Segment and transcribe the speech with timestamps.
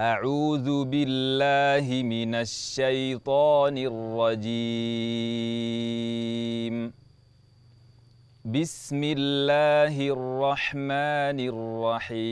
[0.00, 4.52] أعوذ بالله من الشيطان الرجيم.
[8.44, 12.24] بسم الله الرحمن الرحيم.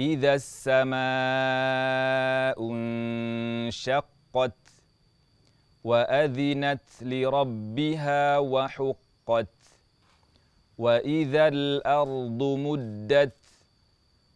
[0.00, 0.98] إذا السماء
[2.72, 4.58] انشقت
[5.84, 9.48] وأذنت لربها وحقت
[10.78, 13.32] وإذا الأرض مدت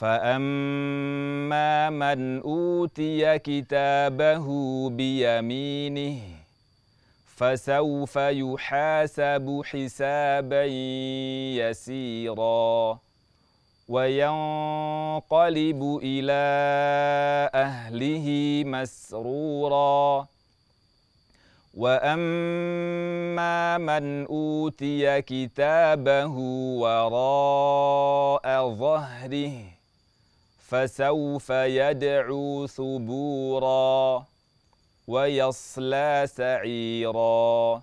[0.00, 4.46] فأما من أوتي كتابه
[4.90, 6.18] بيمينه
[7.36, 10.64] فسوف يحاسب حسابا
[11.60, 12.98] يسيرا
[13.88, 16.42] وينقلب إلى
[17.54, 18.26] أهله
[18.66, 20.26] مسرورا
[21.74, 26.34] واما من اوتي كتابه
[26.80, 29.79] وراء ظهره
[30.70, 34.24] فسوف يدعو ثبورا
[35.08, 37.82] ويصلى سعيرا.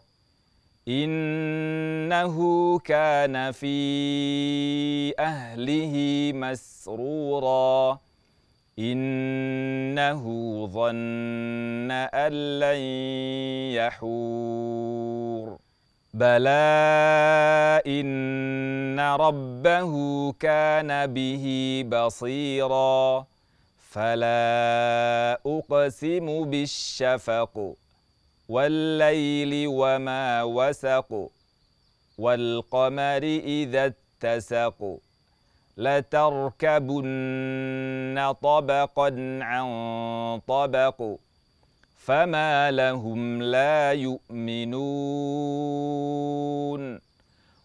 [0.88, 2.38] إنه
[2.80, 8.00] كان في أهله مسرورا.
[8.80, 10.24] إنه
[10.68, 12.80] ظن أن لن
[13.76, 15.06] يحور.
[16.18, 19.92] بلى ان ربه
[20.40, 21.46] كان به
[21.92, 23.26] بصيرا
[23.90, 27.76] فلا اقسم بالشفق
[28.50, 31.30] والليل وما وسق
[32.18, 33.24] والقمر
[33.58, 34.97] اذا اتسق
[35.78, 37.08] لتركبن
[38.41, 39.68] طبقا عن
[40.47, 41.18] طبق
[42.07, 44.78] فما لهم لا يؤمنون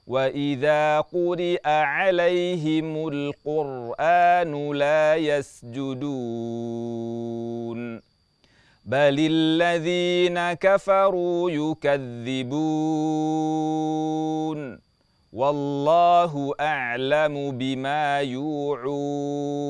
[0.06, 6.02] واذا قرئ عليهم القران لا يسجدون
[8.84, 12.62] بل الذين كفروا يكذبون
[15.32, 19.62] والله اعلم بما يوعون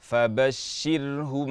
[0.00, 1.50] فبشرهم